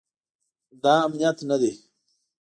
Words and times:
دا 0.83 0.93
امنیت 1.05 1.37
نه 1.49 1.57
دی 1.61 1.71